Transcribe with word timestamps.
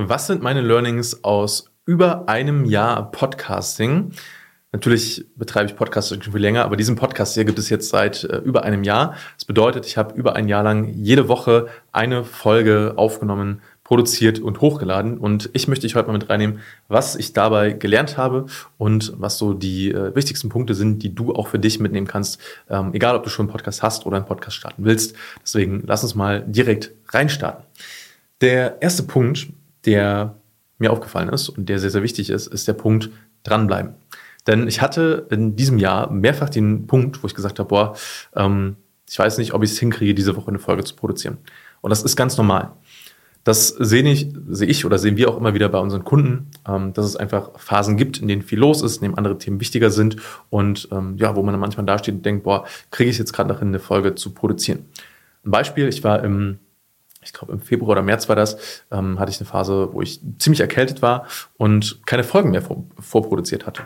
Was 0.00 0.28
sind 0.28 0.44
meine 0.44 0.60
Learnings 0.60 1.24
aus 1.24 1.72
über 1.84 2.28
einem 2.28 2.64
Jahr 2.66 3.10
Podcasting? 3.10 4.12
Natürlich 4.70 5.26
betreibe 5.34 5.68
ich 5.68 5.74
Podcasting 5.74 6.22
schon 6.22 6.34
viel 6.34 6.40
länger, 6.40 6.64
aber 6.64 6.76
diesen 6.76 6.94
Podcast 6.94 7.34
hier 7.34 7.44
gibt 7.44 7.58
es 7.58 7.68
jetzt 7.68 7.88
seit 7.88 8.22
äh, 8.22 8.36
über 8.36 8.62
einem 8.62 8.84
Jahr. 8.84 9.16
Das 9.34 9.44
bedeutet, 9.44 9.86
ich 9.86 9.96
habe 9.96 10.14
über 10.14 10.36
ein 10.36 10.46
Jahr 10.46 10.62
lang 10.62 10.94
jede 10.94 11.26
Woche 11.26 11.66
eine 11.90 12.22
Folge 12.22 12.92
aufgenommen, 12.94 13.60
produziert 13.82 14.38
und 14.38 14.60
hochgeladen. 14.60 15.18
Und 15.18 15.50
ich 15.52 15.66
möchte 15.66 15.84
dich 15.84 15.96
heute 15.96 16.06
mal 16.06 16.12
mit 16.12 16.30
reinnehmen, 16.30 16.60
was 16.86 17.16
ich 17.16 17.32
dabei 17.32 17.72
gelernt 17.72 18.16
habe 18.16 18.46
und 18.76 19.14
was 19.16 19.36
so 19.36 19.52
die 19.52 19.90
äh, 19.90 20.14
wichtigsten 20.14 20.48
Punkte 20.48 20.76
sind, 20.76 21.02
die 21.02 21.12
du 21.12 21.34
auch 21.34 21.48
für 21.48 21.58
dich 21.58 21.80
mitnehmen 21.80 22.06
kannst, 22.06 22.40
ähm, 22.70 22.94
egal 22.94 23.16
ob 23.16 23.24
du 23.24 23.30
schon 23.30 23.46
einen 23.46 23.52
Podcast 23.52 23.82
hast 23.82 24.06
oder 24.06 24.18
einen 24.18 24.26
Podcast 24.26 24.58
starten 24.58 24.84
willst. 24.84 25.16
Deswegen 25.42 25.82
lass 25.84 26.04
uns 26.04 26.14
mal 26.14 26.44
direkt 26.46 26.92
reinstarten. 27.08 27.64
Der 28.40 28.80
erste 28.80 29.02
Punkt, 29.02 29.48
der 29.88 30.34
mir 30.78 30.92
aufgefallen 30.92 31.30
ist 31.30 31.48
und 31.48 31.68
der 31.68 31.78
sehr, 31.78 31.90
sehr 31.90 32.02
wichtig 32.02 32.28
ist, 32.28 32.46
ist 32.46 32.68
der 32.68 32.74
Punkt 32.74 33.10
dranbleiben. 33.42 33.94
Denn 34.46 34.68
ich 34.68 34.82
hatte 34.82 35.26
in 35.30 35.56
diesem 35.56 35.78
Jahr 35.78 36.10
mehrfach 36.10 36.50
den 36.50 36.86
Punkt, 36.86 37.22
wo 37.22 37.26
ich 37.26 37.34
gesagt 37.34 37.58
habe, 37.58 37.68
boah, 37.68 37.96
ähm, 38.36 38.76
ich 39.08 39.18
weiß 39.18 39.38
nicht, 39.38 39.54
ob 39.54 39.64
ich 39.64 39.70
es 39.70 39.78
hinkriege, 39.78 40.14
diese 40.14 40.36
Woche 40.36 40.48
eine 40.48 40.58
Folge 40.58 40.84
zu 40.84 40.94
produzieren. 40.94 41.38
Und 41.80 41.90
das 41.90 42.02
ist 42.02 42.16
ganz 42.16 42.36
normal. 42.36 42.72
Das 43.44 43.68
sehe 43.68 44.02
ich, 44.02 44.28
sehe 44.48 44.68
ich 44.68 44.84
oder 44.84 44.98
sehen 44.98 45.16
wir 45.16 45.30
auch 45.30 45.38
immer 45.38 45.54
wieder 45.54 45.70
bei 45.70 45.78
unseren 45.78 46.04
Kunden, 46.04 46.50
ähm, 46.68 46.92
dass 46.92 47.06
es 47.06 47.16
einfach 47.16 47.58
Phasen 47.58 47.96
gibt, 47.96 48.18
in 48.18 48.28
denen 48.28 48.42
viel 48.42 48.58
los 48.58 48.82
ist, 48.82 48.96
in 48.96 49.02
denen 49.02 49.14
andere 49.14 49.38
Themen 49.38 49.58
wichtiger 49.58 49.90
sind 49.90 50.16
und 50.50 50.88
ähm, 50.92 51.16
ja, 51.16 51.34
wo 51.34 51.42
man 51.42 51.54
dann 51.54 51.60
manchmal 51.60 51.86
dasteht 51.86 52.16
und 52.16 52.26
denkt, 52.26 52.44
boah, 52.44 52.66
kriege 52.90 53.08
ich 53.08 53.18
jetzt 53.18 53.32
gerade 53.32 53.48
noch 53.48 53.60
hin, 53.60 53.68
eine 53.68 53.78
Folge 53.78 54.14
zu 54.14 54.34
produzieren. 54.34 54.84
Ein 55.46 55.50
Beispiel, 55.50 55.88
ich 55.88 56.04
war 56.04 56.22
im 56.22 56.58
ich 57.22 57.32
glaube 57.32 57.52
im 57.52 57.60
Februar 57.60 57.90
oder 57.90 58.02
März 58.02 58.28
war 58.28 58.36
das, 58.36 58.82
ähm, 58.90 59.18
hatte 59.18 59.30
ich 59.30 59.40
eine 59.40 59.48
Phase, 59.48 59.90
wo 59.92 60.02
ich 60.02 60.20
ziemlich 60.38 60.60
erkältet 60.60 61.02
war 61.02 61.26
und 61.56 62.00
keine 62.06 62.24
Folgen 62.24 62.50
mehr 62.50 62.62
vor, 62.62 62.84
vorproduziert 62.98 63.66
hatte. 63.66 63.82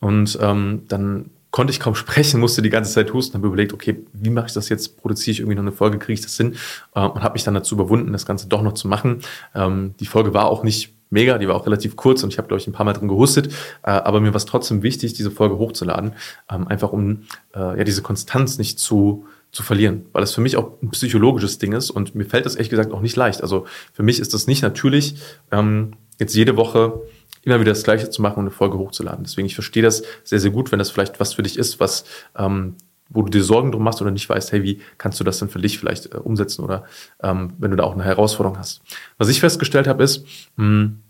Und 0.00 0.38
ähm, 0.40 0.82
dann 0.88 1.30
konnte 1.50 1.70
ich 1.70 1.78
kaum 1.78 1.94
sprechen, 1.94 2.40
musste 2.40 2.62
die 2.62 2.70
ganze 2.70 2.92
Zeit 2.92 3.12
husten, 3.12 3.34
habe 3.34 3.46
überlegt, 3.46 3.72
okay, 3.72 4.04
wie 4.12 4.30
mache 4.30 4.46
ich 4.46 4.52
das 4.52 4.68
jetzt? 4.68 5.00
Produziere 5.00 5.32
ich 5.32 5.38
irgendwie 5.38 5.54
noch 5.54 5.62
eine 5.62 5.70
Folge, 5.70 5.98
kriege 5.98 6.14
ich 6.14 6.20
das 6.20 6.36
hin? 6.36 6.56
Äh, 6.94 7.00
und 7.00 7.22
habe 7.22 7.34
mich 7.34 7.44
dann 7.44 7.54
dazu 7.54 7.76
überwunden, 7.76 8.12
das 8.12 8.26
Ganze 8.26 8.48
doch 8.48 8.60
noch 8.60 8.72
zu 8.72 8.88
machen. 8.88 9.20
Ähm, 9.54 9.94
die 10.00 10.06
Folge 10.06 10.34
war 10.34 10.46
auch 10.46 10.64
nicht 10.64 10.94
mega, 11.10 11.38
die 11.38 11.46
war 11.46 11.54
auch 11.54 11.64
relativ 11.64 11.94
kurz 11.94 12.24
und 12.24 12.32
ich 12.32 12.38
habe, 12.38 12.48
glaube 12.48 12.60
ich, 12.60 12.66
ein 12.66 12.72
paar 12.72 12.84
Mal 12.84 12.92
drin 12.92 13.06
gehustet. 13.06 13.52
Äh, 13.84 13.90
aber 13.90 14.20
mir 14.20 14.30
war 14.30 14.36
es 14.36 14.46
trotzdem 14.46 14.82
wichtig, 14.82 15.14
diese 15.14 15.30
Folge 15.30 15.56
hochzuladen, 15.56 16.14
ähm, 16.50 16.66
einfach 16.66 16.92
um 16.92 17.22
äh, 17.54 17.78
ja 17.78 17.84
diese 17.84 18.02
Konstanz 18.02 18.58
nicht 18.58 18.80
zu 18.80 19.24
zu 19.54 19.62
verlieren, 19.62 20.06
weil 20.12 20.22
es 20.22 20.34
für 20.34 20.40
mich 20.40 20.56
auch 20.56 20.72
ein 20.82 20.90
psychologisches 20.90 21.58
Ding 21.58 21.72
ist 21.72 21.90
und 21.90 22.14
mir 22.14 22.24
fällt 22.24 22.44
das 22.44 22.56
ehrlich 22.56 22.70
gesagt 22.70 22.92
auch 22.92 23.00
nicht 23.00 23.14
leicht. 23.14 23.40
Also 23.40 23.66
für 23.92 24.02
mich 24.02 24.18
ist 24.18 24.34
das 24.34 24.48
nicht 24.48 24.62
natürlich, 24.62 25.14
ähm, 25.52 25.92
jetzt 26.18 26.34
jede 26.34 26.56
Woche 26.56 27.00
immer 27.42 27.60
wieder 27.60 27.70
das 27.70 27.84
Gleiche 27.84 28.10
zu 28.10 28.20
machen 28.20 28.40
und 28.40 28.46
eine 28.46 28.50
Folge 28.50 28.78
hochzuladen. 28.78 29.24
Deswegen, 29.24 29.46
ich 29.46 29.54
verstehe 29.54 29.82
das 29.82 30.02
sehr, 30.24 30.40
sehr 30.40 30.50
gut, 30.50 30.72
wenn 30.72 30.80
das 30.80 30.90
vielleicht 30.90 31.20
was 31.20 31.34
für 31.34 31.44
dich 31.44 31.56
ist, 31.56 31.78
was, 31.78 32.04
ähm, 32.36 32.74
wo 33.10 33.22
du 33.22 33.30
dir 33.30 33.44
Sorgen 33.44 33.70
drum 33.70 33.84
machst 33.84 34.02
oder 34.02 34.10
nicht 34.10 34.28
weißt, 34.28 34.50
hey, 34.50 34.64
wie 34.64 34.80
kannst 34.98 35.20
du 35.20 35.24
das 35.24 35.38
denn 35.38 35.48
für 35.48 35.60
dich 35.60 35.78
vielleicht 35.78 36.12
äh, 36.12 36.18
umsetzen 36.18 36.64
oder 36.64 36.84
ähm, 37.22 37.52
wenn 37.58 37.70
du 37.70 37.76
da 37.76 37.84
auch 37.84 37.94
eine 37.94 38.04
Herausforderung 38.04 38.58
hast. 38.58 38.82
Was 39.18 39.28
ich 39.28 39.38
festgestellt 39.38 39.86
habe, 39.86 40.02
ist, 40.02 40.26
mh, 40.56 40.64
hm, 40.66 41.03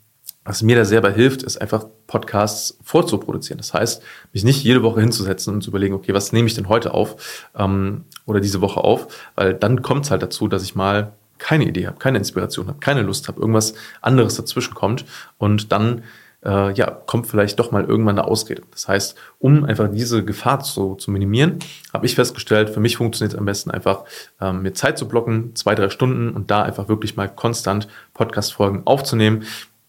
was 0.45 0.63
mir 0.63 0.77
da 0.77 0.85
sehr 0.85 1.01
bei 1.01 1.13
hilft, 1.13 1.43
ist 1.43 1.61
einfach 1.61 1.87
Podcasts 2.07 2.79
vorzuproduzieren. 2.83 3.59
Das 3.59 3.73
heißt, 3.73 4.03
mich 4.33 4.45
nicht 4.45 4.63
jede 4.63 4.83
Woche 4.83 5.01
hinzusetzen 5.01 5.55
und 5.55 5.63
zu 5.63 5.71
überlegen, 5.71 5.95
okay, 5.95 6.13
was 6.13 6.33
nehme 6.33 6.47
ich 6.47 6.55
denn 6.55 6.69
heute 6.69 6.93
auf 6.93 7.49
ähm, 7.57 8.05
oder 8.27 8.41
diese 8.41 8.61
Woche 8.61 8.81
auf, 8.83 9.09
weil 9.35 9.55
dann 9.55 9.83
kommt 9.83 10.05
es 10.05 10.11
halt 10.11 10.23
dazu, 10.23 10.49
dass 10.49 10.63
ich 10.63 10.75
mal 10.75 11.13
keine 11.39 11.65
Idee 11.65 11.87
habe, 11.87 11.99
keine 11.99 12.19
Inspiration 12.19 12.69
habe, 12.69 12.79
keine 12.79 13.03
Lust 13.03 13.29
habe, 13.29 13.41
irgendwas 13.41 13.75
anderes 14.01 14.37
dazwischen 14.37 14.75
kommt 14.75 15.05
und 15.39 15.73
dann 15.73 16.03
äh, 16.45 16.73
ja, 16.73 16.91
kommt 16.91 17.27
vielleicht 17.27 17.59
doch 17.59 17.71
mal 17.71 17.85
irgendwann 17.85 18.19
eine 18.19 18.29
Ausrede. 18.29 18.63
Das 18.71 18.87
heißt, 18.87 19.17
um 19.39 19.65
einfach 19.65 19.89
diese 19.91 20.25
Gefahr 20.25 20.61
zu, 20.61 20.95
zu 20.97 21.11
minimieren, 21.11 21.59
habe 21.93 22.07
ich 22.07 22.15
festgestellt, 22.15 22.71
für 22.71 22.81
mich 22.81 22.99
funktioniert 22.99 23.33
es 23.33 23.39
am 23.39 23.47
besten 23.47 23.71
einfach, 23.71 24.05
ähm, 24.41 24.63
mir 24.63 24.75
Zeit 24.75 24.99
zu 24.99 25.09
blocken, 25.09 25.57
zwei, 25.57 25.75
drei 25.75 25.89
Stunden 25.89 26.31
und 26.31 26.51
da 26.51 26.63
einfach 26.63 26.89
wirklich 26.89 27.17
mal 27.17 27.29
konstant 27.29 27.89
Podcast-Folgen 28.13 28.83
aufzunehmen. 28.85 29.45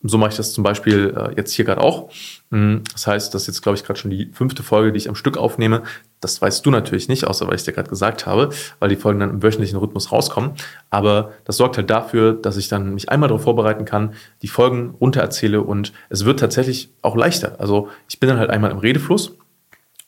So 0.07 0.17
mache 0.17 0.31
ich 0.31 0.37
das 0.37 0.53
zum 0.53 0.63
Beispiel 0.63 1.15
äh, 1.17 1.35
jetzt 1.35 1.51
hier 1.53 1.65
gerade 1.65 1.81
auch. 1.81 2.09
Mm, 2.51 2.77
das 2.91 3.07
heißt, 3.07 3.33
das 3.33 3.43
ist 3.43 3.47
jetzt, 3.47 3.61
glaube 3.61 3.77
ich, 3.77 3.83
gerade 3.83 3.99
schon 3.99 4.11
die 4.11 4.29
fünfte 4.31 4.63
Folge, 4.63 4.91
die 4.91 4.97
ich 4.97 5.09
am 5.09 5.15
Stück 5.15 5.37
aufnehme. 5.37 5.83
Das 6.21 6.41
weißt 6.41 6.65
du 6.65 6.71
natürlich 6.71 7.07
nicht, 7.07 7.25
außer 7.25 7.47
weil 7.47 7.55
ich 7.55 7.63
dir 7.63 7.73
gerade 7.73 7.89
gesagt 7.89 8.25
habe, 8.25 8.49
weil 8.79 8.89
die 8.89 8.95
Folgen 8.95 9.19
dann 9.19 9.29
im 9.29 9.43
wöchentlichen 9.43 9.77
Rhythmus 9.77 10.11
rauskommen. 10.11 10.51
Aber 10.89 11.31
das 11.45 11.57
sorgt 11.57 11.77
halt 11.77 11.89
dafür, 11.89 12.33
dass 12.33 12.57
ich 12.57 12.67
dann 12.67 12.93
mich 12.93 13.09
einmal 13.09 13.29
darauf 13.29 13.43
vorbereiten 13.43 13.85
kann, 13.85 14.13
die 14.41 14.47
Folgen 14.47 14.95
runtererzähle 15.01 15.61
und 15.61 15.93
es 16.09 16.25
wird 16.25 16.39
tatsächlich 16.39 16.89
auch 17.01 17.15
leichter. 17.15 17.59
Also 17.59 17.89
ich 18.07 18.19
bin 18.19 18.29
dann 18.29 18.39
halt 18.39 18.49
einmal 18.49 18.71
im 18.71 18.77
Redefluss 18.77 19.35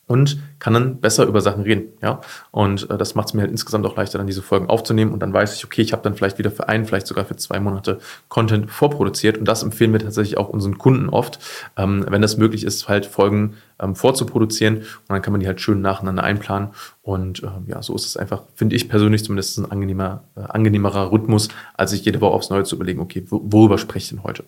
und 0.08 0.42
kann 0.58 0.74
dann 0.74 1.00
besser 1.00 1.26
über 1.26 1.40
Sachen 1.40 1.62
reden. 1.62 1.92
Ja? 2.02 2.20
Und 2.50 2.90
äh, 2.90 2.98
das 2.98 3.14
macht 3.14 3.28
es 3.28 3.34
mir 3.34 3.42
halt 3.42 3.50
insgesamt 3.52 3.86
auch 3.86 3.96
leichter, 3.96 4.18
dann 4.18 4.26
diese 4.26 4.42
Folgen 4.42 4.68
aufzunehmen 4.68 5.12
und 5.12 5.20
dann 5.20 5.32
weiß 5.32 5.54
ich, 5.54 5.64
okay, 5.64 5.82
ich 5.82 5.92
habe 5.92 6.02
dann 6.02 6.16
vielleicht 6.16 6.38
wieder 6.38 6.50
für 6.50 6.68
einen, 6.68 6.86
vielleicht 6.86 7.06
sogar 7.06 7.24
für 7.24 7.36
zwei 7.36 7.60
Monate 7.60 7.98
Content 8.28 8.70
vorproduziert 8.70 9.38
und 9.38 9.46
das 9.46 9.62
empfehlen 9.62 9.92
wir 9.92 10.00
tatsächlich 10.00 10.38
auch 10.38 10.48
unseren 10.48 10.78
Kunden 10.78 11.08
oft, 11.10 11.38
ähm, 11.76 12.04
wenn 12.08 12.22
das 12.22 12.38
möglich 12.38 12.64
ist, 12.64 12.88
halt 12.88 13.06
Folgen 13.06 13.54
ähm, 13.78 13.94
vorzuproduzieren 13.94 14.78
und 14.78 15.08
dann 15.08 15.22
kann 15.22 15.32
man 15.32 15.40
die 15.40 15.46
halt 15.46 15.60
schön 15.60 15.80
nacheinander 15.80 16.24
einplanen 16.24 16.70
und 17.02 17.42
äh, 17.42 17.48
ja, 17.66 17.82
so 17.82 17.94
ist 17.94 18.06
es 18.06 18.16
einfach, 18.16 18.42
finde 18.54 18.76
ich 18.76 18.88
persönlich 18.88 19.24
zumindest 19.24 19.58
ein 19.58 19.70
angenehmer, 19.70 20.24
äh, 20.36 20.40
angenehmerer 20.40 21.12
Rhythmus, 21.12 21.48
als 21.74 21.90
sich 21.90 22.04
jede 22.04 22.20
Woche 22.20 22.32
aufs 22.32 22.50
Neue 22.50 22.64
zu 22.64 22.76
überlegen, 22.76 23.00
okay, 23.00 23.24
worüber 23.28 23.76
spreche 23.78 24.04
ich 24.04 24.08
denn 24.10 24.24
heute? 24.24 24.44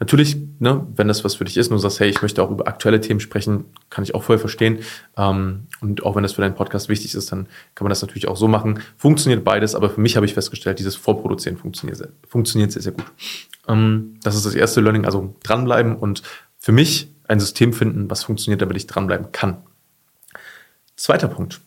Natürlich, 0.00 0.36
ne, 0.60 0.86
wenn 0.94 1.08
das 1.08 1.24
was 1.24 1.34
für 1.34 1.44
dich 1.44 1.56
ist 1.56 1.68
und 1.68 1.74
du 1.74 1.78
sagst, 1.78 1.98
hey, 1.98 2.08
ich 2.08 2.22
möchte 2.22 2.42
auch 2.42 2.50
über 2.50 2.68
aktuelle 2.68 3.00
Themen 3.00 3.18
sprechen, 3.18 3.64
kann 3.90 4.04
ich 4.04 4.14
auch 4.14 4.22
voll 4.22 4.38
verstehen. 4.38 4.78
Ähm, 5.16 5.66
und 5.80 6.04
auch 6.04 6.14
wenn 6.14 6.22
das 6.22 6.32
für 6.32 6.40
deinen 6.42 6.54
Podcast 6.54 6.88
wichtig 6.88 7.14
ist, 7.14 7.32
dann 7.32 7.48
kann 7.74 7.84
man 7.84 7.90
das 7.90 8.00
natürlich 8.00 8.28
auch 8.28 8.36
so 8.36 8.46
machen. 8.46 8.80
Funktioniert 8.96 9.44
beides, 9.44 9.74
aber 9.74 9.90
für 9.90 10.00
mich 10.00 10.14
habe 10.14 10.24
ich 10.24 10.34
festgestellt, 10.34 10.78
dieses 10.78 10.94
Vorproduzieren 10.94 11.58
funktioniert 11.58 11.98
sehr, 11.98 12.08
funktioniert 12.28 12.70
sehr, 12.70 12.82
sehr 12.82 12.92
gut. 12.92 13.06
Ähm, 13.66 14.18
das 14.22 14.36
ist 14.36 14.46
das 14.46 14.54
erste 14.54 14.80
Learning, 14.80 15.04
also 15.04 15.34
dranbleiben 15.42 15.96
und 15.96 16.22
für 16.58 16.72
mich 16.72 17.12
ein 17.26 17.40
System 17.40 17.72
finden, 17.72 18.08
was 18.08 18.22
funktioniert, 18.22 18.62
damit 18.62 18.76
ich 18.76 18.86
dranbleiben 18.86 19.32
kann. 19.32 19.58
Zweiter 20.94 21.28
Punkt 21.28 21.60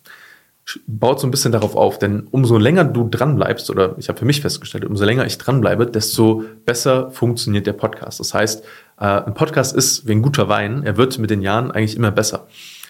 baut 0.88 1.20
so 1.20 1.28
ein 1.28 1.32
bisschen 1.32 1.52
darauf 1.52 1.76
auf, 1.76 2.00
denn 2.00 2.28
umso 2.32 2.58
länger 2.58 2.84
du 2.84 3.08
dran 3.10 3.36
bleibst, 3.36 3.70
oder 3.70 3.96
ich 3.98 4.10
habe 4.10 4.20
für 4.20 4.26
mich 4.26 4.42
festgestellt, 4.42 4.86
umso 4.86 5.06
länger 5.06 5.26
ich 5.26 5.38
dranbleibe, 5.38 5.88
desto 5.88 6.44
besser 6.66 7.12
funktioniert 7.12 7.68
der 7.68 7.74
Podcast. 7.74 8.20
Das 8.20 8.34
heißt, 8.34 8.64
äh, 9.00 9.06
ein 9.06 9.34
Podcast 9.34 9.76
ist 9.76 10.08
wie 10.08 10.14
ein 10.14 10.22
guter 10.22 10.48
Wein, 10.50 10.84
er 10.84 10.98
wird 10.98 11.18
mit 11.18 11.30
den 11.30 11.42
Jahren 11.42 11.72
eigentlich 11.72 11.96
immer 11.96 12.12
besser. 12.12 12.48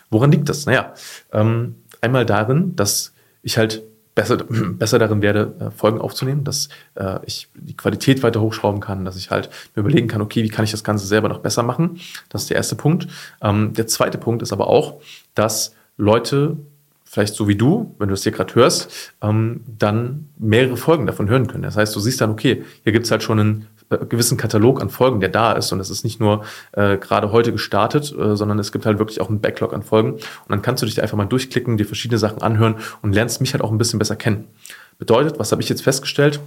Woran 0.10 0.32
liegt 0.32 0.50
das? 0.50 0.66
Naja, 0.66 0.94
ähm, 1.32 1.76
einmal 2.02 2.26
darin, 2.26 2.76
dass 2.76 3.14
ich 3.42 3.58
halt 3.58 3.84
besser, 4.14 4.38
besser 4.74 5.00
darin 5.00 5.22
werde, 5.22 5.56
äh, 5.60 5.72
Folgen 5.72 6.02
aufzunehmen, 6.02 6.44
dass 6.44 6.70
äh, 6.96 7.20
ich 7.26 7.50
die 7.56 7.76
Qualität 7.76 8.22
weiter 8.24 8.42
hochschrauben 8.42 8.82
kann, 8.82 9.06
dass 9.06 9.16
ich 9.16 9.32
halt 9.32 9.50
mir 9.76 9.82
überlegen 9.82 10.08
kann, 10.08 10.22
okay, 10.22 10.44
wie 10.44 10.50
kann 10.50 10.66
ich 10.66 10.72
das 10.72 10.84
Ganze 10.84 11.08
selber 11.08 11.30
noch 11.30 11.40
besser 11.40 11.64
machen? 11.64 12.00
Das 12.30 12.44
ist 12.44 12.50
der 12.50 12.58
erste 12.58 12.76
Punkt. 12.76 13.08
Ähm, 13.42 13.74
der 13.74 13.88
zweite 13.88 14.18
Punkt 14.18 14.42
ist 14.42 14.54
aber 14.54 14.68
auch, 14.68 15.02
dass 15.34 15.74
Leute 15.98 16.58
vielleicht 17.12 17.36
so 17.36 17.50
wie 17.50 17.56
du, 17.56 17.94
wenn 18.00 18.08
du 18.08 18.14
es 18.14 18.24
hier 18.24 18.32
gerade 18.32 18.56
hörst, 18.56 19.12
ähm, 19.22 19.66
dann 19.68 20.30
mehrere 20.40 20.78
Folgen 20.78 21.06
davon 21.06 21.30
hören 21.30 21.48
können. 21.48 21.64
Das 21.64 21.76
heißt, 21.76 21.94
du 21.94 22.00
siehst 22.00 22.22
dann, 22.22 22.30
okay, 22.30 22.64
hier 22.84 22.94
gibt's 22.94 23.12
halt 23.12 23.22
schon 23.22 23.38
einen 23.38 23.68
äh, 23.90 24.06
gewissen 24.06 24.38
Katalog 24.38 24.82
an 24.82 24.90
Folgen, 24.90 25.20
der 25.20 25.28
da 25.28 25.52
ist 25.52 25.74
und 25.74 25.80
das 25.80 25.90
ist 25.90 26.06
nicht 26.06 26.22
nur 26.22 26.46
äh, 26.72 26.98
gerade 26.98 27.34
heute 27.34 27.52
gestartet, 27.52 28.16
äh, 28.18 28.38
sondern 28.38 28.60
es 28.60 28.72
gibt 28.72 28.86
halt 28.86 28.98
wirklich 28.98 29.20
auch 29.20 29.28
einen 29.28 29.42
Backlog 29.42 29.74
an 29.74 29.84
Folgen 29.84 30.14
und 30.14 30.22
dann 30.48 30.62
kannst 30.62 30.84
du 30.84 30.86
dich 30.86 30.96
da 30.96 31.02
einfach 31.02 31.18
mal 31.18 31.26
durchklicken, 31.26 31.76
dir 31.76 31.86
verschiedene 31.86 32.18
Sachen 32.18 32.42
anhören 32.42 32.76
und 33.02 33.14
lernst 33.14 33.42
mich 33.42 33.52
halt 33.52 33.62
auch 33.62 33.72
ein 33.72 33.78
bisschen 33.78 34.00
besser 34.00 34.16
kennen. 34.16 34.48
Bedeutet, 34.98 35.38
was 35.38 35.52
habe 35.52 35.62
ich 35.62 35.68
jetzt 35.68 35.84
festgestellt? 35.84 36.40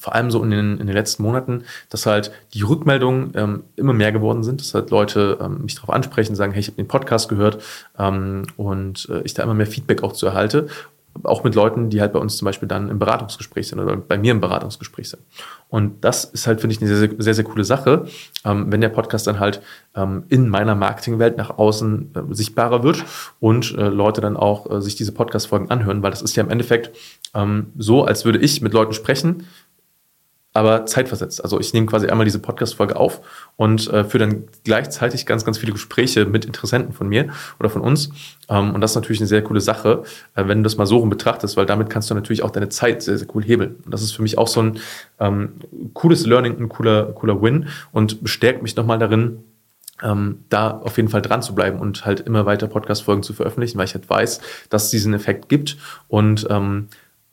Vor 0.00 0.14
allem 0.14 0.30
so 0.30 0.42
in 0.42 0.50
den, 0.50 0.78
in 0.78 0.86
den 0.86 0.96
letzten 0.96 1.22
Monaten, 1.22 1.64
dass 1.90 2.06
halt 2.06 2.32
die 2.54 2.62
Rückmeldungen 2.62 3.32
ähm, 3.34 3.64
immer 3.76 3.92
mehr 3.92 4.12
geworden 4.12 4.42
sind, 4.42 4.60
dass 4.60 4.74
halt 4.74 4.90
Leute 4.90 5.38
ähm, 5.40 5.62
mich 5.62 5.74
darauf 5.74 5.90
ansprechen, 5.90 6.34
sagen, 6.34 6.52
hey, 6.52 6.60
ich 6.60 6.68
habe 6.68 6.76
den 6.76 6.88
Podcast 6.88 7.28
gehört 7.28 7.62
ähm, 7.98 8.46
und 8.56 9.08
äh, 9.10 9.20
ich 9.22 9.34
da 9.34 9.42
immer 9.42 9.54
mehr 9.54 9.66
Feedback 9.66 10.02
auch 10.02 10.14
zu 10.14 10.26
erhalte. 10.26 10.68
Auch 11.24 11.42
mit 11.42 11.56
Leuten, 11.56 11.90
die 11.90 12.00
halt 12.00 12.12
bei 12.12 12.20
uns 12.20 12.36
zum 12.36 12.46
Beispiel 12.46 12.68
dann 12.68 12.88
im 12.88 12.98
Beratungsgespräch 12.98 13.68
sind 13.68 13.80
oder 13.80 13.96
bei 13.96 14.16
mir 14.16 14.30
im 14.30 14.40
Beratungsgespräch 14.40 15.10
sind. 15.10 15.22
Und 15.68 16.04
das 16.04 16.24
ist 16.24 16.46
halt, 16.46 16.60
finde 16.60 16.74
ich, 16.74 16.80
eine 16.80 16.94
sehr, 16.94 17.10
sehr, 17.18 17.34
sehr 17.34 17.44
coole 17.44 17.64
Sache, 17.64 18.06
ähm, 18.44 18.70
wenn 18.70 18.80
der 18.80 18.88
Podcast 18.88 19.26
dann 19.26 19.40
halt 19.40 19.60
ähm, 19.96 20.24
in 20.28 20.48
meiner 20.48 20.76
Marketingwelt 20.76 21.36
nach 21.36 21.58
außen 21.58 22.14
äh, 22.14 22.34
sichtbarer 22.34 22.84
wird 22.84 23.04
und 23.40 23.76
äh, 23.76 23.88
Leute 23.88 24.20
dann 24.20 24.36
auch 24.36 24.70
äh, 24.70 24.80
sich 24.80 24.94
diese 24.94 25.12
Podcast-Folgen 25.12 25.70
anhören, 25.70 26.02
weil 26.02 26.12
das 26.12 26.22
ist 26.22 26.36
ja 26.36 26.44
im 26.44 26.50
Endeffekt 26.50 26.96
ähm, 27.34 27.72
so, 27.76 28.04
als 28.04 28.24
würde 28.24 28.38
ich 28.38 28.62
mit 28.62 28.72
Leuten 28.72 28.92
sprechen, 28.92 29.46
aber 30.52 30.84
zeitversetzt. 30.86 31.42
Also 31.42 31.60
ich 31.60 31.72
nehme 31.72 31.86
quasi 31.86 32.08
einmal 32.08 32.24
diese 32.24 32.40
Podcast-Folge 32.40 32.96
auf 32.96 33.20
und 33.56 33.88
äh, 33.88 34.04
führe 34.04 34.26
dann 34.26 34.44
gleichzeitig 34.64 35.24
ganz, 35.24 35.44
ganz 35.44 35.58
viele 35.58 35.72
Gespräche 35.72 36.26
mit 36.26 36.44
Interessenten 36.44 36.92
von 36.92 37.08
mir 37.08 37.28
oder 37.60 37.70
von 37.70 37.82
uns. 37.82 38.10
Ähm, 38.48 38.74
und 38.74 38.80
das 38.80 38.92
ist 38.92 38.94
natürlich 38.96 39.20
eine 39.20 39.28
sehr 39.28 39.42
coole 39.42 39.60
Sache, 39.60 40.02
äh, 40.34 40.48
wenn 40.48 40.58
du 40.58 40.64
das 40.64 40.76
mal 40.76 40.86
so 40.86 40.98
rum 40.98 41.08
betrachtest, 41.08 41.56
weil 41.56 41.66
damit 41.66 41.88
kannst 41.88 42.10
du 42.10 42.14
natürlich 42.14 42.42
auch 42.42 42.50
deine 42.50 42.68
Zeit 42.68 43.02
sehr, 43.02 43.16
sehr 43.16 43.28
cool 43.34 43.44
hebeln. 43.44 43.76
Und 43.84 43.94
das 43.94 44.02
ist 44.02 44.12
für 44.12 44.22
mich 44.22 44.38
auch 44.38 44.48
so 44.48 44.60
ein 44.60 44.78
ähm, 45.20 45.52
cooles 45.94 46.26
Learning, 46.26 46.58
ein 46.58 46.68
cooler, 46.68 47.12
cooler 47.12 47.40
Win 47.40 47.68
und 47.92 48.22
bestärkt 48.22 48.62
mich 48.62 48.74
nochmal 48.74 48.98
darin, 48.98 49.44
ähm, 50.02 50.44
da 50.48 50.70
auf 50.70 50.96
jeden 50.96 51.10
Fall 51.10 51.22
dran 51.22 51.42
zu 51.42 51.54
bleiben 51.54 51.78
und 51.78 52.04
halt 52.04 52.20
immer 52.20 52.46
weiter 52.46 52.66
Podcast-Folgen 52.66 53.22
zu 53.22 53.34
veröffentlichen, 53.34 53.78
weil 53.78 53.84
ich 53.84 53.94
halt 53.94 54.08
weiß, 54.08 54.40
dass 54.68 54.84
es 54.84 54.90
diesen 54.90 55.14
Effekt 55.14 55.48
gibt 55.48 55.76
und 56.08 56.46
ähm, 56.50 56.88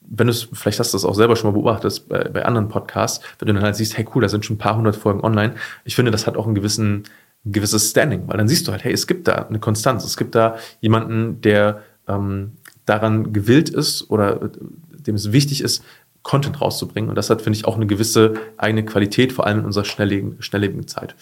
wenn 0.10 0.28
du 0.28 0.32
es, 0.32 0.48
vielleicht 0.54 0.80
hast 0.80 0.94
du 0.94 0.96
das 0.96 1.06
auch 1.06 1.16
selber 1.16 1.36
schon 1.36 1.52
mal 1.52 1.60
beobachtet 1.60 2.08
bei, 2.08 2.24
bei 2.30 2.46
anderen 2.46 2.70
Podcasts, 2.70 3.24
wenn 3.40 3.48
du 3.48 3.54
dann 3.54 3.64
halt 3.64 3.76
siehst, 3.76 3.98
hey 3.98 4.08
cool, 4.14 4.22
da 4.22 4.30
sind 4.30 4.46
schon 4.46 4.56
ein 4.56 4.60
paar 4.60 4.78
hundert 4.78 4.96
Folgen 4.96 5.22
online. 5.22 5.56
Ich 5.84 5.96
finde, 5.96 6.12
das 6.12 6.28
hat 6.28 6.38
auch 6.38 6.46
einen 6.46 6.56
gewissen, 6.56 7.04
ein 7.46 7.52
gewisses 7.52 7.90
Standing, 7.90 8.28
weil 8.28 8.38
dann 8.38 8.48
siehst 8.48 8.68
du 8.68 8.72
halt, 8.72 8.84
hey, 8.84 8.94
es 8.94 9.08
gibt 9.08 9.28
da 9.28 9.34
eine 9.34 9.60
Konstanz, 9.60 10.04
es 10.04 10.18
gibt 10.18 10.36
da 10.36 10.58
jemanden, 10.82 11.42
der 11.42 11.84
ähm, 12.08 12.54
daran 12.86 13.34
gewillt 13.34 13.70
ist 13.70 14.10
oder 14.10 14.50
dem 14.92 15.16
es 15.16 15.32
wichtig 15.32 15.62
ist, 15.62 15.84
Content 16.24 16.60
rauszubringen. 16.60 17.10
Und 17.10 17.16
das 17.16 17.30
hat, 17.30 17.42
finde 17.42 17.58
ich, 17.58 17.66
auch 17.66 17.76
eine 17.76 17.88
gewisse 17.88 18.34
eigene 18.58 18.84
Qualität, 18.84 19.32
vor 19.32 19.46
allem 19.46 19.60
in 19.60 19.66
unserer 19.66 19.86
schnelllebigen, 19.86 20.42
schnelllebigen 20.42 20.88
Zeit. 20.88 21.16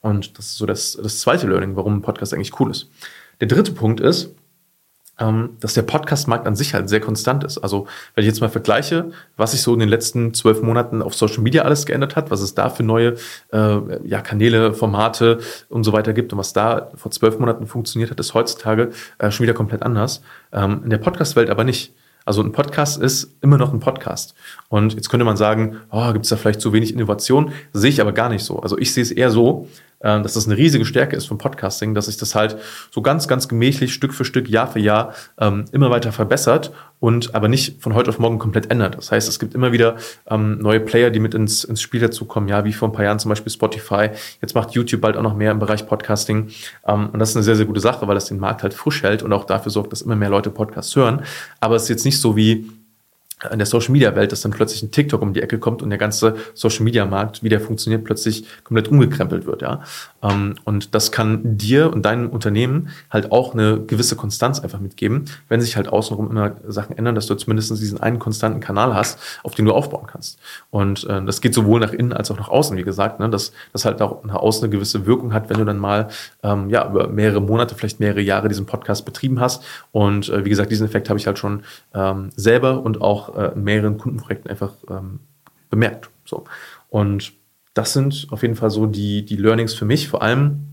Und 0.00 0.38
das 0.38 0.46
ist 0.46 0.56
so 0.56 0.66
das, 0.66 0.98
das 1.02 1.20
zweite 1.20 1.46
Learning, 1.46 1.76
warum 1.76 1.96
ein 1.96 2.02
Podcast 2.02 2.34
eigentlich 2.34 2.58
cool 2.60 2.70
ist. 2.70 2.88
Der 3.40 3.48
dritte 3.48 3.72
Punkt 3.72 4.00
ist, 4.00 4.34
dass 5.18 5.74
der 5.74 5.82
Podcast-Markt 5.82 6.46
an 6.46 6.56
sich 6.56 6.74
halt 6.74 6.88
sehr 6.88 7.00
konstant 7.00 7.44
ist. 7.44 7.58
Also 7.58 7.86
wenn 8.14 8.22
ich 8.22 8.28
jetzt 8.28 8.40
mal 8.40 8.48
vergleiche, 8.48 9.12
was 9.36 9.52
sich 9.52 9.62
so 9.62 9.72
in 9.74 9.80
den 9.80 9.88
letzten 9.88 10.34
zwölf 10.34 10.62
Monaten 10.62 11.02
auf 11.02 11.14
Social 11.14 11.42
Media 11.42 11.62
alles 11.62 11.86
geändert 11.86 12.16
hat, 12.16 12.30
was 12.30 12.40
es 12.40 12.54
da 12.54 12.70
für 12.70 12.82
neue 12.82 13.16
äh, 13.52 13.78
ja, 14.04 14.20
Kanäle, 14.20 14.74
Formate 14.74 15.38
und 15.68 15.84
so 15.84 15.92
weiter 15.92 16.12
gibt 16.12 16.32
und 16.32 16.38
was 16.38 16.52
da 16.52 16.90
vor 16.96 17.12
zwölf 17.12 17.38
Monaten 17.38 17.66
funktioniert 17.66 18.10
hat, 18.10 18.18
ist 18.18 18.34
heutzutage 18.34 18.90
äh, 19.18 19.30
schon 19.30 19.44
wieder 19.44 19.54
komplett 19.54 19.82
anders. 19.82 20.22
Ähm, 20.52 20.80
in 20.84 20.90
der 20.90 20.98
Podcast-Welt 20.98 21.50
aber 21.50 21.64
nicht. 21.64 21.92
Also 22.24 22.42
ein 22.42 22.52
Podcast 22.52 23.02
ist 23.02 23.34
immer 23.42 23.58
noch 23.58 23.72
ein 23.72 23.80
Podcast. 23.80 24.34
Und 24.68 24.94
jetzt 24.94 25.08
könnte 25.08 25.24
man 25.24 25.36
sagen, 25.36 25.78
oh, 25.90 26.12
gibt 26.12 26.24
es 26.24 26.30
da 26.30 26.36
vielleicht 26.36 26.60
zu 26.60 26.72
wenig 26.72 26.94
Innovation? 26.94 27.52
Sehe 27.72 27.90
ich 27.90 28.00
aber 28.00 28.12
gar 28.12 28.28
nicht 28.28 28.44
so. 28.44 28.60
Also 28.60 28.78
ich 28.78 28.94
sehe 28.94 29.02
es 29.02 29.10
eher 29.10 29.30
so, 29.30 29.68
dass 30.02 30.34
das 30.34 30.46
eine 30.46 30.56
riesige 30.56 30.84
Stärke 30.84 31.16
ist 31.16 31.26
vom 31.26 31.38
Podcasting, 31.38 31.94
dass 31.94 32.06
sich 32.06 32.16
das 32.16 32.34
halt 32.34 32.56
so 32.90 33.02
ganz, 33.02 33.28
ganz 33.28 33.48
gemächlich 33.48 33.94
Stück 33.94 34.14
für 34.14 34.24
Stück, 34.24 34.48
Jahr 34.48 34.66
für 34.66 34.80
Jahr 34.80 35.14
ähm, 35.38 35.64
immer 35.72 35.90
weiter 35.90 36.12
verbessert 36.12 36.72
und 37.02 37.34
aber 37.34 37.48
nicht 37.48 37.82
von 37.82 37.94
heute 37.94 38.10
auf 38.10 38.20
morgen 38.20 38.38
komplett 38.38 38.70
ändert. 38.70 38.96
Das 38.96 39.10
heißt, 39.10 39.28
es 39.28 39.40
gibt 39.40 39.54
immer 39.54 39.72
wieder 39.72 39.96
ähm, 40.30 40.58
neue 40.58 40.78
Player, 40.78 41.10
die 41.10 41.18
mit 41.18 41.34
ins, 41.34 41.64
ins 41.64 41.82
Spiel 41.82 42.00
dazukommen, 42.00 42.48
ja, 42.48 42.64
wie 42.64 42.72
vor 42.72 42.88
ein 42.88 42.92
paar 42.92 43.04
Jahren 43.04 43.18
zum 43.18 43.28
Beispiel 43.28 43.50
Spotify. 43.50 44.10
Jetzt 44.40 44.54
macht 44.54 44.70
YouTube 44.70 45.00
bald 45.00 45.16
auch 45.16 45.22
noch 45.22 45.34
mehr 45.34 45.50
im 45.50 45.58
Bereich 45.58 45.86
Podcasting. 45.86 46.50
Ähm, 46.86 47.10
und 47.10 47.18
das 47.18 47.30
ist 47.30 47.36
eine 47.36 47.42
sehr, 47.42 47.56
sehr 47.56 47.66
gute 47.66 47.80
Sache, 47.80 48.06
weil 48.06 48.14
das 48.14 48.26
den 48.26 48.38
Markt 48.38 48.62
halt 48.62 48.72
frisch 48.72 49.02
hält 49.02 49.24
und 49.24 49.32
auch 49.32 49.44
dafür 49.44 49.72
sorgt, 49.72 49.90
dass 49.90 50.02
immer 50.02 50.14
mehr 50.14 50.30
Leute 50.30 50.50
Podcasts 50.50 50.94
hören. 50.94 51.22
Aber 51.58 51.74
es 51.74 51.84
ist 51.84 51.88
jetzt 51.88 52.04
nicht 52.04 52.20
so 52.20 52.36
wie 52.36 52.70
in 53.50 53.58
der 53.58 53.66
Social 53.66 53.92
Media 53.92 54.14
Welt, 54.14 54.32
dass 54.32 54.42
dann 54.42 54.52
plötzlich 54.52 54.82
ein 54.82 54.90
TikTok 54.90 55.22
um 55.22 55.32
die 55.32 55.42
Ecke 55.42 55.58
kommt 55.58 55.82
und 55.82 55.90
der 55.90 55.98
ganze 55.98 56.36
Social 56.54 56.84
Media 56.84 57.04
Markt, 57.06 57.42
wie 57.42 57.48
der 57.48 57.60
funktioniert, 57.60 58.04
plötzlich 58.04 58.44
komplett 58.64 58.88
umgekrempelt 58.88 59.46
wird, 59.46 59.62
ja. 59.62 59.82
Ähm, 60.22 60.54
und 60.64 60.94
das 60.94 61.12
kann 61.12 61.40
dir 61.58 61.92
und 61.92 62.04
deinem 62.04 62.28
Unternehmen 62.28 62.88
halt 63.10 63.32
auch 63.32 63.54
eine 63.54 63.80
gewisse 63.80 64.16
Konstanz 64.16 64.60
einfach 64.60 64.80
mitgeben, 64.80 65.24
wenn 65.48 65.60
sich 65.60 65.76
halt 65.76 65.88
außenrum 65.88 66.30
immer 66.30 66.56
Sachen 66.68 66.96
ändern, 66.96 67.14
dass 67.14 67.26
du 67.26 67.34
zumindest 67.34 67.70
diesen 67.70 68.00
einen 68.00 68.18
konstanten 68.18 68.60
Kanal 68.60 68.94
hast, 68.94 69.18
auf 69.42 69.54
den 69.54 69.64
du 69.64 69.72
aufbauen 69.72 70.06
kannst. 70.06 70.38
Und 70.70 71.04
äh, 71.08 71.24
das 71.24 71.40
geht 71.40 71.54
sowohl 71.54 71.80
nach 71.80 71.92
innen 71.92 72.12
als 72.12 72.30
auch 72.30 72.38
nach 72.38 72.48
außen, 72.48 72.76
wie 72.76 72.84
gesagt, 72.84 73.20
ne, 73.20 73.28
dass 73.28 73.52
das 73.72 73.84
halt 73.84 74.00
auch 74.02 74.24
nach 74.24 74.36
außen 74.36 74.64
eine 74.64 74.70
gewisse 74.70 75.06
Wirkung 75.06 75.32
hat, 75.32 75.50
wenn 75.50 75.58
du 75.58 75.64
dann 75.64 75.78
mal 75.78 76.08
ähm, 76.42 76.70
ja 76.70 76.88
über 76.88 77.08
mehrere 77.08 77.40
Monate, 77.40 77.74
vielleicht 77.74 78.00
mehrere 78.00 78.20
Jahre 78.20 78.48
diesen 78.48 78.66
Podcast 78.66 79.04
betrieben 79.04 79.40
hast. 79.40 79.64
Und 79.90 80.28
äh, 80.28 80.44
wie 80.44 80.50
gesagt, 80.50 80.70
diesen 80.70 80.86
Effekt 80.86 81.08
habe 81.08 81.18
ich 81.18 81.26
halt 81.26 81.38
schon 81.38 81.62
ähm, 81.94 82.30
selber 82.36 82.82
und 82.82 83.00
auch 83.00 83.31
äh, 83.36 83.52
in 83.54 83.64
mehreren 83.64 83.98
Kundenprojekten 83.98 84.50
einfach 84.50 84.74
ähm, 84.88 85.20
bemerkt. 85.70 86.10
So. 86.24 86.44
Und 86.88 87.32
das 87.74 87.92
sind 87.92 88.26
auf 88.30 88.42
jeden 88.42 88.56
Fall 88.56 88.70
so 88.70 88.86
die, 88.86 89.24
die 89.24 89.36
Learnings 89.36 89.74
für 89.74 89.84
mich, 89.84 90.08
vor 90.08 90.22
allem 90.22 90.72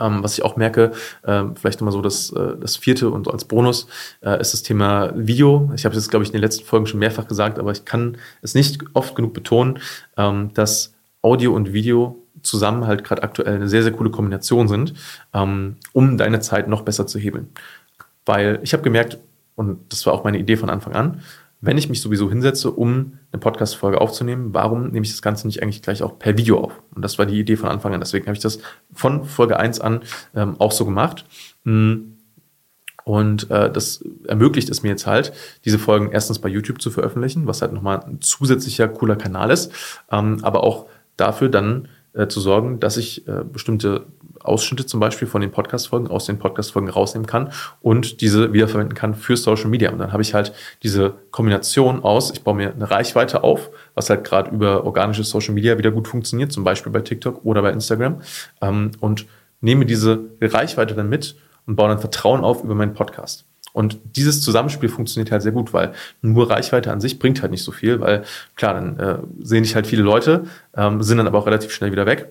ähm, 0.00 0.22
was 0.22 0.36
ich 0.36 0.44
auch 0.44 0.56
merke, 0.56 0.92
äh, 1.22 1.44
vielleicht 1.54 1.80
nochmal 1.80 1.92
so 1.92 2.02
das, 2.02 2.30
äh, 2.30 2.56
das 2.60 2.76
vierte 2.76 3.10
und 3.10 3.28
als 3.28 3.44
Bonus, 3.44 3.86
äh, 4.22 4.40
ist 4.40 4.52
das 4.52 4.62
Thema 4.62 5.12
Video. 5.14 5.70
Ich 5.74 5.84
habe 5.84 5.94
es 5.94 6.02
jetzt, 6.02 6.10
glaube 6.10 6.24
ich, 6.24 6.30
in 6.30 6.34
den 6.34 6.40
letzten 6.40 6.64
Folgen 6.64 6.86
schon 6.86 7.00
mehrfach 7.00 7.28
gesagt, 7.28 7.58
aber 7.58 7.72
ich 7.72 7.84
kann 7.84 8.16
es 8.42 8.54
nicht 8.54 8.82
oft 8.94 9.14
genug 9.14 9.34
betonen, 9.34 9.78
ähm, 10.16 10.52
dass 10.54 10.94
Audio 11.22 11.54
und 11.54 11.72
Video 11.72 12.18
zusammen 12.42 12.86
halt 12.86 13.04
gerade 13.04 13.22
aktuell 13.22 13.54
eine 13.54 13.68
sehr, 13.68 13.82
sehr 13.82 13.92
coole 13.92 14.10
Kombination 14.10 14.68
sind, 14.68 14.94
ähm, 15.32 15.76
um 15.92 16.18
deine 16.18 16.40
Zeit 16.40 16.68
noch 16.68 16.82
besser 16.82 17.06
zu 17.06 17.18
hebeln. 17.18 17.48
Weil 18.26 18.58
ich 18.62 18.72
habe 18.72 18.82
gemerkt, 18.82 19.18
und 19.56 19.80
das 19.90 20.04
war 20.06 20.12
auch 20.12 20.24
meine 20.24 20.38
Idee 20.38 20.56
von 20.56 20.70
Anfang 20.70 20.94
an, 20.94 21.22
wenn 21.66 21.78
ich 21.78 21.88
mich 21.88 22.00
sowieso 22.00 22.28
hinsetze, 22.28 22.70
um 22.70 23.18
eine 23.32 23.40
Podcast-Folge 23.40 24.00
aufzunehmen, 24.00 24.52
warum 24.52 24.90
nehme 24.90 25.04
ich 25.04 25.12
das 25.12 25.22
Ganze 25.22 25.46
nicht 25.46 25.62
eigentlich 25.62 25.82
gleich 25.82 26.02
auch 26.02 26.18
per 26.18 26.36
Video 26.36 26.60
auf? 26.60 26.82
Und 26.94 27.02
das 27.02 27.18
war 27.18 27.26
die 27.26 27.38
Idee 27.38 27.56
von 27.56 27.68
Anfang 27.68 27.94
an. 27.94 28.00
Deswegen 28.00 28.26
habe 28.26 28.34
ich 28.34 28.42
das 28.42 28.58
von 28.92 29.24
Folge 29.24 29.58
1 29.58 29.80
an 29.80 30.02
ähm, 30.34 30.56
auch 30.58 30.72
so 30.72 30.84
gemacht. 30.84 31.24
Mm. 31.64 32.12
Und 33.04 33.50
äh, 33.50 33.70
das 33.70 34.02
ermöglicht 34.26 34.70
es 34.70 34.82
mir 34.82 34.88
jetzt 34.88 35.06
halt, 35.06 35.34
diese 35.66 35.78
Folgen 35.78 36.10
erstens 36.12 36.38
bei 36.38 36.48
YouTube 36.48 36.80
zu 36.80 36.90
veröffentlichen, 36.90 37.46
was 37.46 37.60
halt 37.60 37.74
nochmal 37.74 38.00
ein 38.00 38.22
zusätzlicher 38.22 38.88
cooler 38.88 39.16
Kanal 39.16 39.50
ist, 39.50 39.70
ähm, 40.10 40.38
aber 40.42 40.64
auch 40.64 40.86
dafür 41.18 41.50
dann 41.50 41.88
äh, 42.14 42.28
zu 42.28 42.40
sorgen, 42.40 42.80
dass 42.80 42.96
ich 42.96 43.28
äh, 43.28 43.44
bestimmte 43.44 44.06
Ausschnitte 44.44 44.86
zum 44.86 45.00
Beispiel 45.00 45.26
von 45.26 45.40
den 45.40 45.50
Podcast-Folgen 45.50 46.08
aus 46.08 46.26
den 46.26 46.38
Podcast-Folgen 46.38 46.88
rausnehmen 46.88 47.26
kann 47.26 47.52
und 47.80 48.20
diese 48.20 48.52
wiederverwenden 48.52 48.94
kann 48.94 49.14
für 49.14 49.36
Social 49.36 49.68
Media. 49.68 49.90
Und 49.90 49.98
dann 49.98 50.12
habe 50.12 50.22
ich 50.22 50.34
halt 50.34 50.52
diese 50.82 51.14
Kombination 51.30 52.04
aus, 52.04 52.30
ich 52.30 52.42
baue 52.42 52.54
mir 52.54 52.72
eine 52.72 52.90
Reichweite 52.90 53.42
auf, 53.42 53.70
was 53.94 54.10
halt 54.10 54.24
gerade 54.24 54.50
über 54.50 54.84
organisches 54.84 55.30
Social 55.30 55.54
Media 55.54 55.78
wieder 55.78 55.90
gut 55.90 56.08
funktioniert, 56.08 56.52
zum 56.52 56.64
Beispiel 56.64 56.92
bei 56.92 57.00
TikTok 57.00 57.44
oder 57.44 57.62
bei 57.62 57.70
Instagram, 57.70 58.20
ähm, 58.60 58.92
und 59.00 59.26
nehme 59.60 59.86
diese 59.86 60.20
Reichweite 60.40 60.94
dann 60.94 61.08
mit 61.08 61.36
und 61.66 61.76
baue 61.76 61.88
dann 61.88 61.98
Vertrauen 61.98 62.42
auf 62.42 62.62
über 62.62 62.74
meinen 62.74 62.94
Podcast. 62.94 63.46
Und 63.74 63.98
dieses 64.14 64.40
Zusammenspiel 64.40 64.88
funktioniert 64.88 65.32
halt 65.32 65.42
sehr 65.42 65.50
gut, 65.50 65.72
weil 65.72 65.94
nur 66.22 66.48
Reichweite 66.48 66.92
an 66.92 67.00
sich 67.00 67.18
bringt 67.18 67.42
halt 67.42 67.50
nicht 67.50 67.64
so 67.64 67.72
viel, 67.72 68.00
weil 68.00 68.22
klar, 68.54 68.74
dann 68.74 69.00
äh, 69.00 69.18
sehen 69.42 69.64
dich 69.64 69.74
halt 69.74 69.88
viele 69.88 70.02
Leute, 70.02 70.44
ähm, 70.76 71.02
sind 71.02 71.18
dann 71.18 71.26
aber 71.26 71.38
auch 71.38 71.46
relativ 71.46 71.72
schnell 71.72 71.90
wieder 71.90 72.06
weg. 72.06 72.30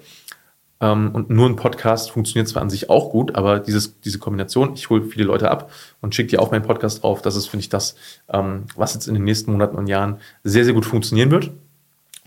Ähm, 0.84 1.12
und 1.14 1.30
nur 1.30 1.48
ein 1.48 1.56
Podcast 1.56 2.12
funktioniert 2.12 2.50
zwar 2.50 2.62
an 2.62 2.70
sich 2.70 2.90
auch 2.90 3.10
gut, 3.10 3.36
aber 3.36 3.62
dieses, 3.62 4.02
diese 4.02 4.20
Kombination, 4.20 4.74
ich 4.74 4.90
hole 4.90 5.06
viele 5.06 5.24
Leute 5.24 5.50
ab 5.50 5.72
und 6.02 6.14
schicke 6.14 6.32
die 6.32 6.38
auf 6.38 6.52
meinen 6.52 6.64
Podcast 6.64 7.04
drauf, 7.04 7.22
das 7.22 7.38
ist, 7.38 7.48
finde 7.48 7.62
ich, 7.62 7.70
das, 7.70 7.96
ähm, 8.28 8.66
was 8.76 8.94
jetzt 8.94 9.08
in 9.08 9.14
den 9.14 9.24
nächsten 9.24 9.54
Monaten 9.54 9.78
und 9.78 9.88
Jahren 9.88 10.18
sehr, 10.44 10.66
sehr 10.66 10.74
gut 10.74 10.86
funktionieren 10.86 11.32
wird. 11.32 11.52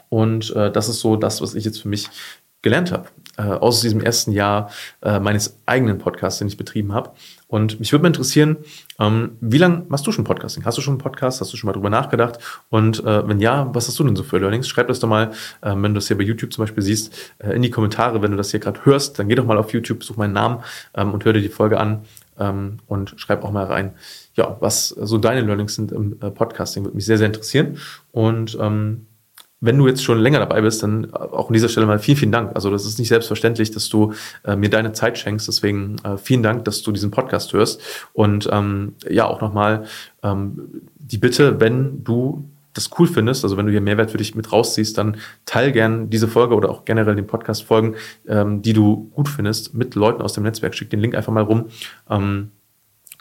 Und 0.08 0.56
äh, 0.56 0.72
das 0.72 0.88
ist 0.88 1.00
so 1.00 1.16
das, 1.16 1.42
was 1.42 1.54
ich 1.54 1.66
jetzt 1.66 1.82
für 1.82 1.88
mich 1.88 2.08
gelernt 2.62 2.92
habe, 2.92 3.08
äh, 3.36 3.42
aus 3.42 3.80
diesem 3.80 4.00
ersten 4.00 4.32
Jahr 4.32 4.70
äh, 5.02 5.20
meines 5.20 5.58
eigenen 5.66 5.98
Podcasts, 5.98 6.38
den 6.38 6.48
ich 6.48 6.56
betrieben 6.56 6.92
habe. 6.92 7.12
Und 7.48 7.78
mich 7.78 7.92
würde 7.92 8.02
mal 8.02 8.08
interessieren, 8.08 8.56
ähm, 8.98 9.36
wie 9.40 9.58
lange 9.58 9.84
machst 9.88 10.06
du 10.06 10.12
schon 10.12 10.24
Podcasting? 10.24 10.64
Hast 10.64 10.78
du 10.78 10.82
schon 10.82 10.94
einen 10.94 10.98
Podcast? 10.98 11.40
Hast 11.40 11.52
du 11.52 11.56
schon 11.56 11.68
mal 11.68 11.74
drüber 11.74 11.90
nachgedacht? 11.90 12.38
Und 12.70 13.04
äh, 13.04 13.28
wenn 13.28 13.40
ja, 13.40 13.68
was 13.72 13.86
hast 13.86 13.98
du 13.98 14.04
denn 14.04 14.16
so 14.16 14.24
für 14.24 14.38
Learnings? 14.38 14.68
Schreib 14.68 14.88
das 14.88 15.00
doch 15.00 15.08
mal, 15.08 15.30
äh, 15.60 15.70
wenn 15.70 15.82
du 15.82 15.94
das 15.94 16.08
hier 16.08 16.18
bei 16.18 16.24
YouTube 16.24 16.52
zum 16.52 16.62
Beispiel 16.62 16.82
siehst, 16.82 17.34
äh, 17.38 17.52
in 17.52 17.62
die 17.62 17.70
Kommentare. 17.70 18.20
Wenn 18.22 18.32
du 18.32 18.36
das 18.36 18.50
hier 18.50 18.60
gerade 18.60 18.84
hörst, 18.84 19.18
dann 19.18 19.28
geh 19.28 19.34
doch 19.34 19.46
mal 19.46 19.58
auf 19.58 19.72
YouTube, 19.72 20.02
such 20.02 20.16
meinen 20.16 20.32
Namen 20.32 20.64
ähm, 20.94 21.12
und 21.12 21.24
hör 21.24 21.32
dir 21.32 21.40
die 21.40 21.48
Folge 21.48 21.78
an 21.78 22.02
ähm, 22.38 22.78
und 22.86 23.14
schreib 23.16 23.44
auch 23.44 23.52
mal 23.52 23.64
rein, 23.64 23.94
ja, 24.34 24.56
was 24.60 24.88
so 24.88 25.18
deine 25.18 25.40
Learnings 25.42 25.74
sind 25.74 25.92
im 25.92 26.16
äh, 26.20 26.30
Podcasting. 26.30 26.84
Würde 26.84 26.96
mich 26.96 27.06
sehr, 27.06 27.18
sehr 27.18 27.26
interessieren. 27.26 27.78
Und 28.12 28.56
ähm, 28.60 29.05
wenn 29.60 29.78
du 29.78 29.86
jetzt 29.88 30.04
schon 30.04 30.18
länger 30.18 30.38
dabei 30.38 30.60
bist, 30.60 30.82
dann 30.82 31.12
auch 31.14 31.48
an 31.48 31.54
dieser 31.54 31.68
Stelle 31.68 31.86
mal 31.86 31.98
vielen, 31.98 32.18
vielen 32.18 32.32
Dank. 32.32 32.54
Also 32.54 32.70
das 32.70 32.84
ist 32.84 32.98
nicht 32.98 33.08
selbstverständlich, 33.08 33.70
dass 33.70 33.88
du 33.88 34.12
äh, 34.44 34.54
mir 34.54 34.68
deine 34.68 34.92
Zeit 34.92 35.18
schenkst. 35.18 35.48
Deswegen 35.48 35.96
äh, 36.04 36.18
vielen 36.18 36.42
Dank, 36.42 36.64
dass 36.64 36.82
du 36.82 36.92
diesen 36.92 37.10
Podcast 37.10 37.52
hörst. 37.52 37.80
Und 38.12 38.48
ähm, 38.52 38.94
ja, 39.08 39.26
auch 39.26 39.40
nochmal 39.40 39.86
ähm, 40.22 40.82
die 40.96 41.18
Bitte, 41.18 41.60
wenn 41.60 42.04
du 42.04 42.48
das 42.74 42.90
cool 42.98 43.06
findest, 43.06 43.42
also 43.44 43.56
wenn 43.56 43.66
du 43.66 43.72
hier 43.72 43.80
Mehrwert 43.80 44.10
für 44.10 44.18
dich 44.18 44.34
mit 44.34 44.52
rausziehst, 44.52 44.98
dann 44.98 45.16
teil 45.46 45.72
gern 45.72 46.10
diese 46.10 46.28
Folge 46.28 46.54
oder 46.54 46.68
auch 46.68 46.84
generell 46.84 47.16
den 47.16 47.26
Podcast 47.26 47.64
Folgen, 47.64 47.94
ähm, 48.28 48.60
die 48.60 48.74
du 48.74 49.10
gut 49.14 49.28
findest, 49.28 49.72
mit 49.72 49.94
Leuten 49.94 50.20
aus 50.20 50.34
dem 50.34 50.42
Netzwerk. 50.42 50.74
Schick 50.74 50.90
den 50.90 51.00
Link 51.00 51.14
einfach 51.14 51.32
mal 51.32 51.42
rum. 51.42 51.66
Ähm, 52.10 52.50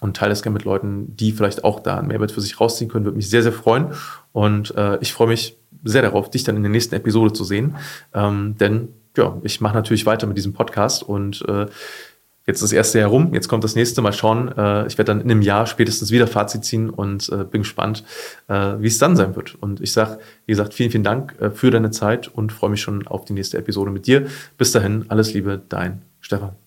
und 0.02 0.18
teile 0.18 0.34
es 0.34 0.42
gerne 0.42 0.56
mit 0.56 0.66
Leuten, 0.66 1.16
die 1.16 1.32
vielleicht 1.32 1.64
auch 1.64 1.80
da 1.80 1.98
einen 1.98 2.08
Mehrwert 2.08 2.32
für 2.32 2.42
sich 2.42 2.60
rausziehen 2.60 2.90
können. 2.90 3.06
Würde 3.06 3.18
mich 3.18 3.30
sehr, 3.30 3.44
sehr 3.44 3.54
freuen. 3.54 3.88
Und 4.34 4.76
äh, 4.76 4.98
ich 5.00 5.14
freue 5.14 5.28
mich 5.28 5.58
sehr 5.84 6.02
darauf, 6.02 6.30
dich 6.30 6.44
dann 6.44 6.58
in 6.58 6.64
der 6.64 6.72
nächsten 6.72 6.96
Episode 6.96 7.34
zu 7.34 7.44
sehen. 7.44 7.76
Ähm, 8.14 8.56
denn 8.60 8.90
ja, 9.18 9.38
ich 9.44 9.62
mache 9.62 9.76
natürlich 9.76 10.06
weiter 10.06 10.28
mit 10.28 10.38
diesem 10.38 10.54
Podcast 10.54 11.04
und 11.04 11.44
äh, 11.48 11.68
jetzt 12.48 12.58
ist 12.58 12.64
das 12.64 12.74
erste 12.74 13.00
Jahr 13.00 13.10
rum, 13.10 13.34
jetzt 13.34 13.48
kommt 13.48 13.64
das 13.64 13.76
nächste, 13.76 14.02
mal 14.02 14.14
schauen. 14.14 14.50
Äh, 14.50 14.88
ich 14.88 14.98
werde 14.98 15.06
dann 15.06 15.22
in 15.22 15.32
einem 15.32 15.42
Jahr 15.42 15.68
spätestens 15.68 16.12
wieder 16.12 16.28
Fazit 16.28 16.66
ziehen 16.66 16.90
und 16.90 17.30
äh, 17.30 17.44
bin 17.44 17.62
gespannt, 17.62 18.04
äh, 18.48 18.74
wie 18.80 18.88
es 18.88 18.98
dann 18.98 19.16
sein 19.16 19.36
wird. 19.36 19.56
Und 19.56 19.82
ich 19.82 19.94
sage, 19.94 20.20
wie 20.46 20.52
gesagt, 20.52 20.74
vielen, 20.74 20.92
vielen 20.92 21.04
Dank 21.04 21.40
äh, 21.40 21.50
für 21.50 21.72
deine 21.72 21.92
Zeit 21.92 22.28
und 22.28 22.52
freue 22.52 22.70
mich 22.72 22.82
schon 22.82 23.08
auf 23.08 23.26
die 23.26 23.34
nächste 23.34 23.58
Episode 23.58 23.92
mit 23.92 24.08
dir. 24.08 24.28
Bis 24.58 24.72
dahin, 24.72 25.06
alles 25.08 25.34
Liebe, 25.34 25.62
dein 25.70 26.02
Stefan. 26.20 26.65